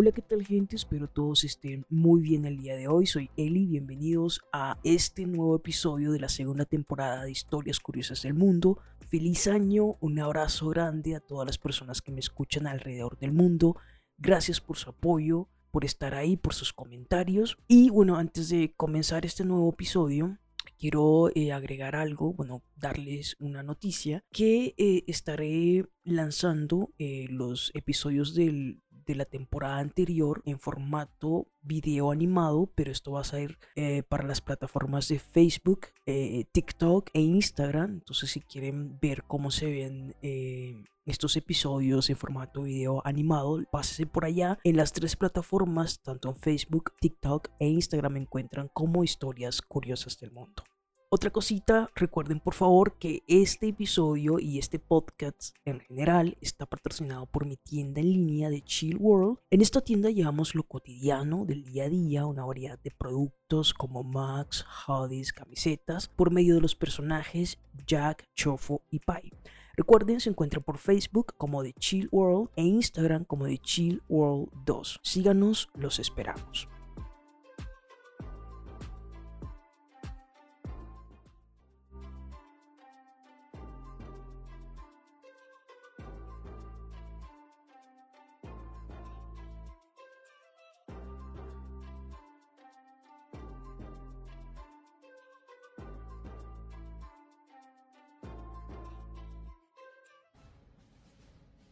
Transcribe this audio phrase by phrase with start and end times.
[0.00, 0.76] Hola, ¿qué tal gente?
[0.76, 3.04] Espero todos estén muy bien el día de hoy.
[3.04, 8.34] Soy Eli, bienvenidos a este nuevo episodio de la segunda temporada de Historias Curiosas del
[8.34, 8.78] Mundo.
[9.08, 13.74] Feliz año, un abrazo grande a todas las personas que me escuchan alrededor del mundo.
[14.18, 17.58] Gracias por su apoyo, por estar ahí, por sus comentarios.
[17.66, 20.38] Y bueno, antes de comenzar este nuevo episodio,
[20.78, 28.34] quiero eh, agregar algo, bueno, darles una noticia que eh, estaré lanzando eh, los episodios
[28.34, 34.02] del, de la temporada anterior en formato video animado, pero esto va a ser eh,
[34.02, 37.94] para las plataformas de Facebook, eh, TikTok e Instagram.
[37.94, 44.06] Entonces si quieren ver cómo se ven eh, estos episodios en formato video animado, pásense
[44.06, 44.58] por allá.
[44.62, 50.20] En las tres plataformas, tanto en Facebook, TikTok e Instagram, me encuentran como historias curiosas
[50.20, 50.64] del mundo.
[51.10, 57.24] Otra cosita, recuerden por favor que este episodio y este podcast en general está patrocinado
[57.24, 59.38] por mi tienda en línea de Chill World.
[59.48, 64.02] En esta tienda llevamos lo cotidiano del día a día, una variedad de productos como
[64.02, 69.32] Max, hoodies, camisetas, por medio de los personajes Jack, Chofo y Pai.
[69.78, 74.50] Recuerden, se encuentran por Facebook como The Chill World e Instagram como The Chill World
[74.66, 75.00] 2.
[75.02, 76.68] Síganos, los esperamos.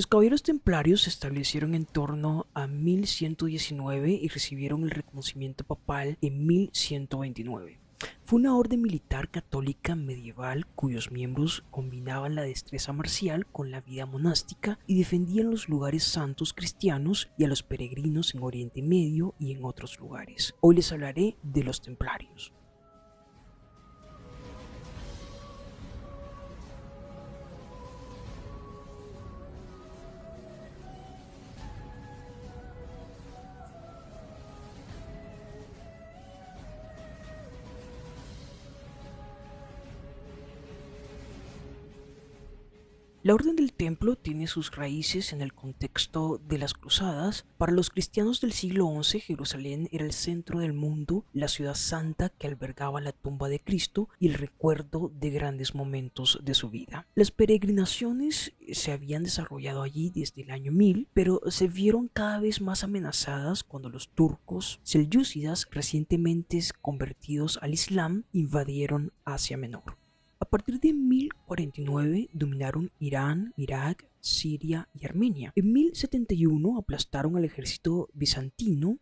[0.00, 6.46] Los caballeros templarios se establecieron en torno a 1119 y recibieron el reconocimiento papal en
[6.46, 7.78] 1129.
[8.24, 14.06] Fue una orden militar católica medieval cuyos miembros combinaban la destreza marcial con la vida
[14.06, 19.52] monástica y defendían los lugares santos cristianos y a los peregrinos en Oriente Medio y
[19.52, 20.54] en otros lugares.
[20.62, 22.54] Hoy les hablaré de los templarios.
[43.30, 47.46] La Orden del Templo tiene sus raíces en el contexto de las cruzadas.
[47.58, 52.30] Para los cristianos del siglo XI, Jerusalén era el centro del mundo, la ciudad santa
[52.30, 57.06] que albergaba la tumba de Cristo y el recuerdo de grandes momentos de su vida.
[57.14, 62.60] Las peregrinaciones se habían desarrollado allí desde el año 1000, pero se vieron cada vez
[62.60, 69.99] más amenazadas cuando los turcos selyúcidas, recientemente convertidos al Islam, invadieron Asia Menor.
[70.40, 75.52] A partir de 1049 dominaron Irán, Irak, Siria y Armenia.
[75.54, 78.98] En 1071 aplastaron al ejército bizantino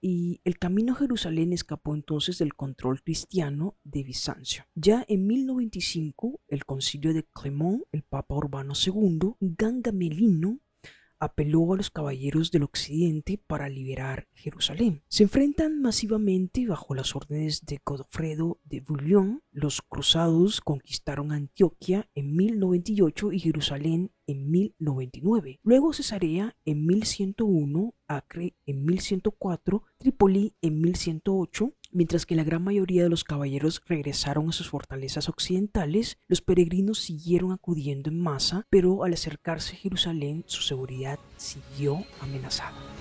[0.00, 4.64] y el camino a Jerusalén escapó entonces del control cristiano de Bizancio.
[4.74, 10.60] Ya en 1095, el concilio de Clemón, el Papa Urbano II, Gangamelino
[11.20, 15.02] apeló a los caballeros del occidente para liberar Jerusalén.
[15.08, 19.42] Se enfrentan masivamente bajo las órdenes de Godofredo de Bouillon.
[19.52, 25.60] Los cruzados conquistaron Antioquia en 1098 y Jerusalén en 1099.
[25.62, 33.02] Luego Cesarea en 1101, Acre en 1104, Trípoli en 1108 Mientras que la gran mayoría
[33.02, 39.02] de los caballeros regresaron a sus fortalezas occidentales, los peregrinos siguieron acudiendo en masa, pero
[39.02, 42.99] al acercarse a Jerusalén su seguridad siguió amenazada.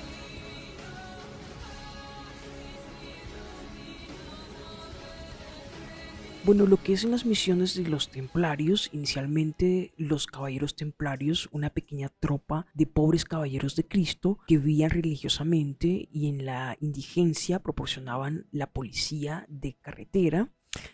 [6.49, 11.69] Bueno, lo que es en las misiones de los templarios, inicialmente los caballeros templarios, una
[11.69, 18.47] pequeña tropa de pobres caballeros de Cristo que vivían religiosamente y en la indigencia proporcionaban
[18.49, 20.51] la policía de carretera,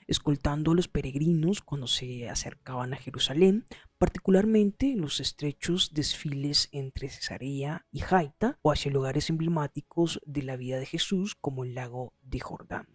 [0.07, 3.63] escoltando a los peregrinos cuando se acercaban a Jerusalén,
[3.97, 10.57] particularmente en los estrechos desfiles entre Cesarea y Jaita o hacia lugares emblemáticos de la
[10.57, 12.89] vida de Jesús como el lago de Jordán.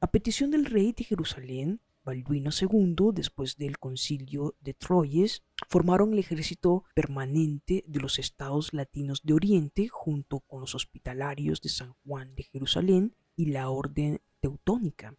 [0.00, 6.18] A petición del rey de Jerusalén, Balduino II, después del concilio de Troyes, formaron el
[6.18, 12.34] ejército permanente de los estados latinos de Oriente junto con los hospitalarios de San Juan
[12.34, 15.14] de Jerusalén y la orden teutónica.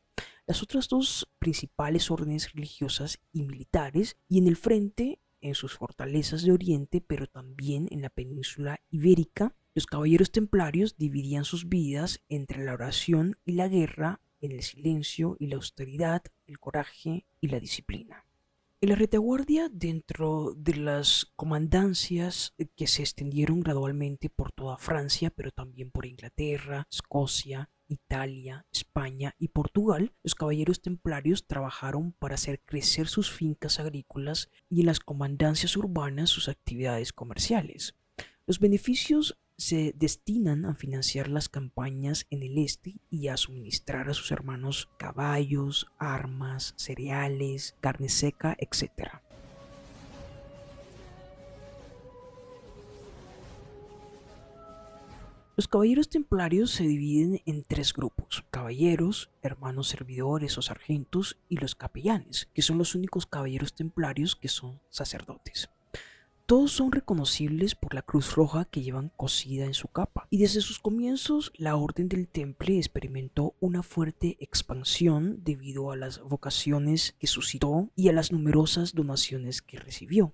[0.46, 6.44] Las otras dos principales órdenes religiosas y militares y en el frente en sus fortalezas
[6.44, 12.66] de Oriente, pero también en la península ibérica, los caballeros templarios dividían sus vidas entre
[12.66, 17.60] la oración y la guerra en el silencio y la austeridad, el coraje y la
[17.60, 18.26] disciplina.
[18.84, 25.52] En la retaguardia, dentro de las comandancias que se extendieron gradualmente por toda Francia, pero
[25.52, 33.08] también por Inglaterra, Escocia, Italia, España y Portugal, los caballeros templarios trabajaron para hacer crecer
[33.08, 37.96] sus fincas agrícolas y en las comandancias urbanas sus actividades comerciales.
[38.48, 44.16] Los beneficios se destinan a financiar las campañas en el este y a suministrar a
[44.16, 49.22] sus hermanos caballos, armas, cereales, carne seca, etc.
[55.56, 61.76] Los caballeros templarios se dividen en tres grupos, caballeros, hermanos servidores o sargentos y los
[61.76, 65.70] capellanes, que son los únicos caballeros templarios que son sacerdotes.
[66.52, 70.60] Todos son reconocibles por la cruz roja que llevan cosida en su capa, y desde
[70.60, 77.28] sus comienzos la Orden del Temple experimentó una fuerte expansión debido a las vocaciones que
[77.28, 80.34] suscitó y a las numerosas donaciones que recibió.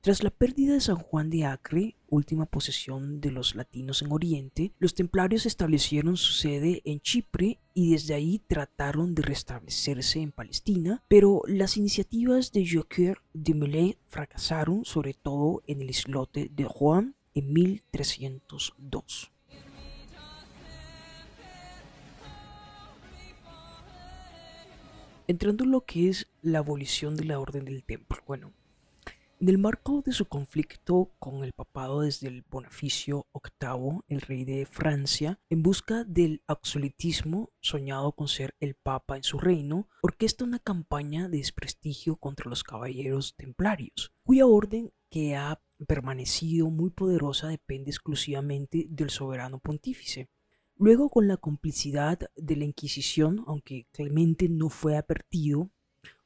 [0.00, 4.72] Tras la pérdida de San Juan de Acre, última posesión de los latinos en Oriente,
[4.78, 11.02] los templarios establecieron su sede en Chipre y desde ahí trataron de restablecerse en Palestina,
[11.08, 17.16] pero las iniciativas de Joker de Melay fracasaron, sobre todo en el islote de Juan
[17.34, 19.32] en 1302.
[25.26, 28.22] Entrando en lo que es la abolición de la Orden del Templo.
[28.26, 28.52] Bueno,
[29.40, 34.44] en el marco de su conflicto con el papado desde el Bonifacio VIII, el rey
[34.44, 40.44] de Francia, en busca del absolutismo soñado con ser el papa en su reino, orquesta
[40.44, 47.48] una campaña de desprestigio contra los caballeros templarios, cuya orden que ha permanecido muy poderosa
[47.48, 50.28] depende exclusivamente del soberano pontífice.
[50.76, 55.70] Luego, con la complicidad de la Inquisición, aunque Clemente no fue advertido,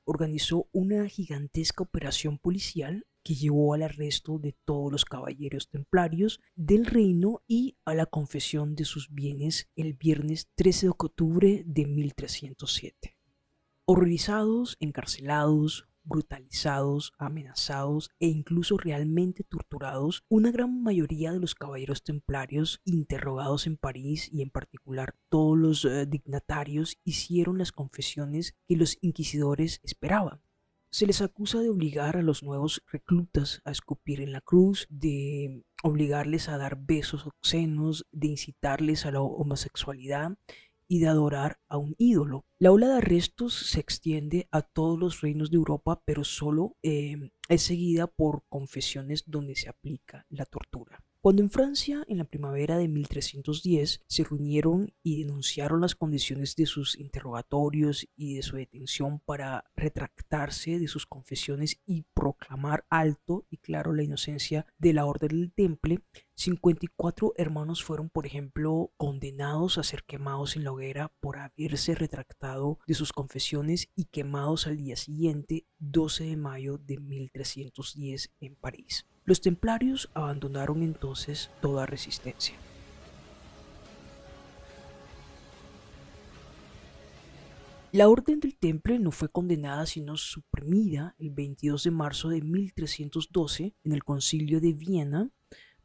[0.04, 6.86] organizó una gigantesca operación policial que llevó al arresto de todos los caballeros templarios del
[6.86, 13.16] reino y a la confesión de sus bienes el viernes 13 de octubre de 1307.
[13.84, 22.80] Horrorizados, encarcelados, brutalizados, amenazados e incluso realmente torturados, una gran mayoría de los caballeros templarios
[22.84, 28.98] interrogados en París y en particular todos los eh, dignatarios hicieron las confesiones que los
[29.00, 30.42] inquisidores esperaban.
[30.90, 35.64] Se les acusa de obligar a los nuevos reclutas a escupir en la cruz, de
[35.82, 40.36] obligarles a dar besos obscenos, de incitarles a la homosexualidad
[40.92, 42.44] y de adorar a un ídolo.
[42.58, 47.30] La ola de arrestos se extiende a todos los reinos de Europa, pero solo eh,
[47.48, 51.02] es seguida por confesiones donde se aplica la tortura.
[51.22, 56.66] Cuando en Francia, en la primavera de 1310, se reunieron y denunciaron las condiciones de
[56.66, 63.58] sus interrogatorios y de su detención para retractarse de sus confesiones y proclamar alto y
[63.58, 66.00] claro la inocencia de la Orden del Temple,
[66.34, 72.80] 54 hermanos fueron, por ejemplo, condenados a ser quemados en la hoguera por haberse retractado
[72.88, 79.06] de sus confesiones y quemados al día siguiente, 12 de mayo de 1310 en París.
[79.24, 82.56] Los templarios abandonaron entonces toda resistencia.
[87.92, 93.74] La Orden del Temple no fue condenada sino suprimida el 22 de marzo de 1312
[93.84, 95.30] en el Concilio de Viena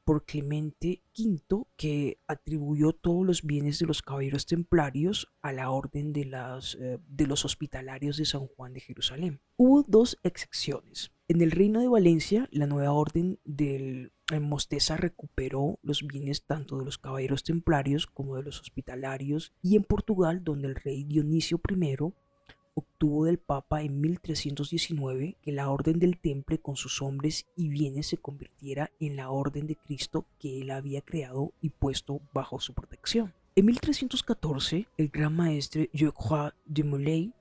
[0.06, 6.14] por Clemente V, que atribuyó todos los bienes de los caballeros templarios a la orden
[6.14, 6.32] de,
[6.80, 9.42] eh, de los hospitalarios de San Juan de Jerusalén.
[9.58, 11.12] Hubo dos excepciones.
[11.30, 16.86] En el reino de Valencia, la nueva orden del Mosteza recuperó los bienes tanto de
[16.86, 21.98] los caballeros templarios como de los hospitalarios, y en Portugal, donde el rey Dionisio I
[22.76, 28.08] obtuvo del Papa en 1319 que la Orden del Temple con sus hombres y bienes
[28.08, 32.74] se convirtiera en la Orden de Cristo que él había creado y puesto bajo su
[32.74, 33.34] protección.
[33.58, 37.34] En 1314, el gran maestre Geoffroy de Molay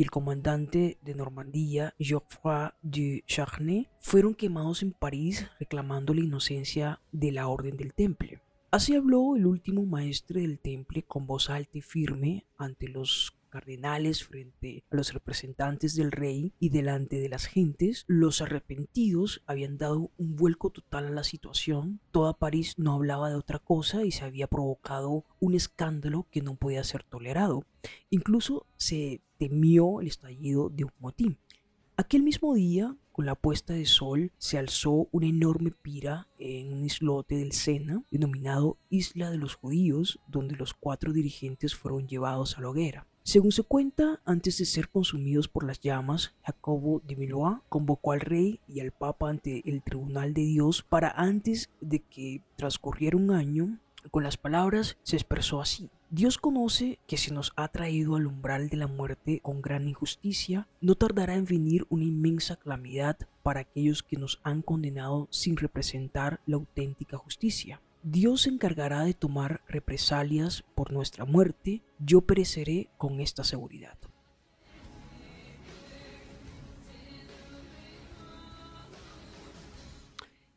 [0.00, 7.02] y el comandante de Normandía, Geoffroy de Charnay, fueron quemados en París reclamando la inocencia
[7.12, 8.40] de la Orden del Temple.
[8.70, 14.24] Así habló el último maestre del Temple con voz alta y firme ante los cardenales
[14.24, 20.12] frente a los representantes del rey y delante de las gentes, los arrepentidos habían dado
[20.16, 24.24] un vuelco total a la situación, toda París no hablaba de otra cosa y se
[24.24, 27.66] había provocado un escándalo que no podía ser tolerado.
[28.08, 31.38] Incluso se temió el estallido de un motín.
[31.96, 36.84] Aquel mismo día, con la puesta de sol, se alzó una enorme pira en un
[36.84, 42.60] islote del Sena, denominado Isla de los Judíos, donde los cuatro dirigentes fueron llevados a
[42.60, 43.06] la hoguera.
[43.22, 48.20] Según se cuenta, antes de ser consumidos por las llamas, Jacobo de Milois convocó al
[48.20, 53.30] rey y al papa ante el tribunal de Dios para antes de que transcurriera un
[53.30, 53.78] año,
[54.10, 55.88] con las palabras se expresó así.
[56.12, 60.66] Dios conoce que se nos ha traído al umbral de la muerte con gran injusticia,
[60.80, 66.40] no tardará en venir una inmensa calamidad para aquellos que nos han condenado sin representar
[66.46, 67.80] la auténtica justicia.
[68.02, 73.96] Dios se encargará de tomar represalias por nuestra muerte, yo pereceré con esta seguridad.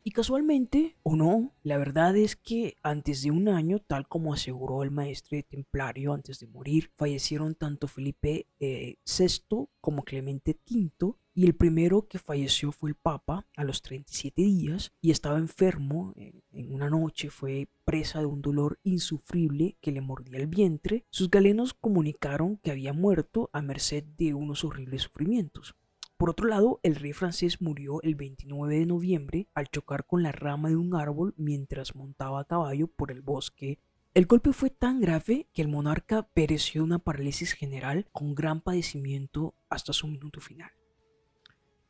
[0.06, 4.82] Y casualmente, o no, la verdad es que antes de un año, tal como aseguró
[4.82, 8.96] el maestre templario antes de morir, fallecieron tanto Felipe VI
[9.30, 14.42] eh, como Clemente V, y el primero que falleció fue el Papa a los 37
[14.42, 16.12] días y estaba enfermo.
[16.16, 21.06] Eh, en una noche fue presa de un dolor insufrible que le mordía el vientre.
[21.08, 25.74] Sus galenos comunicaron que había muerto a merced de unos horribles sufrimientos.
[26.16, 30.32] Por otro lado, el rey francés murió el 29 de noviembre al chocar con la
[30.32, 33.80] rama de un árbol mientras montaba a caballo por el bosque
[34.14, 39.54] el golpe fue tan grave que el monarca pereció una parálisis general con gran padecimiento
[39.68, 40.70] hasta su minuto final.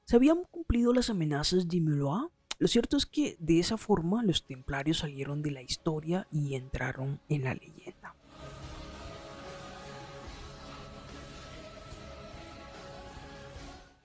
[0.05, 2.31] ¿Se habían cumplido las amenazas de Mulois?
[2.59, 7.21] Lo cierto es que de esa forma los templarios salieron de la historia y entraron
[7.29, 8.04] en la leyenda.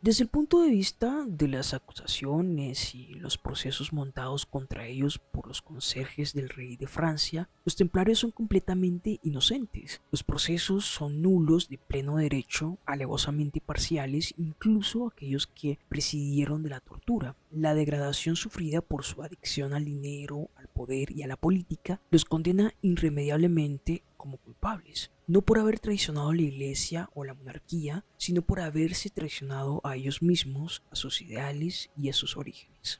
[0.01, 5.45] Desde el punto de vista de las acusaciones y los procesos montados contra ellos por
[5.45, 9.99] los conserjes del rey de Francia, los templarios son completamente inocentes.
[10.09, 16.79] Los procesos son nulos de pleno derecho, alevosamente parciales, incluso aquellos que presidieron de la
[16.79, 17.35] tortura.
[17.51, 22.23] La degradación sufrida por su adicción al dinero, al poder y a la política los
[22.23, 24.03] condena irremediablemente
[25.27, 29.95] no por haber traicionado a la iglesia o la monarquía, sino por haberse traicionado a
[29.95, 32.99] ellos mismos, a sus ideales y a sus orígenes.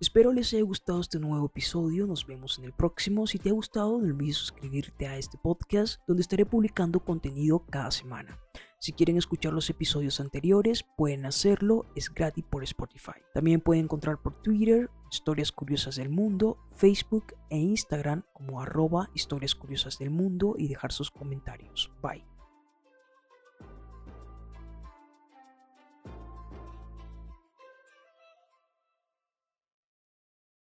[0.00, 3.26] Espero les haya gustado este nuevo episodio, nos vemos en el próximo.
[3.26, 7.90] Si te ha gustado, no olvides suscribirte a este podcast donde estaré publicando contenido cada
[7.90, 8.43] semana.
[8.84, 13.12] Si quieren escuchar los episodios anteriores, pueden hacerlo, es gratis por Spotify.
[13.32, 19.54] También pueden encontrar por Twitter, Historias Curiosas del Mundo, Facebook e Instagram como arroba Historias
[19.54, 21.90] Curiosas del Mundo y dejar sus comentarios.
[22.02, 22.33] Bye.